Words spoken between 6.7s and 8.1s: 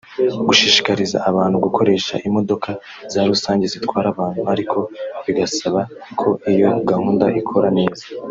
gahunda ikora neza)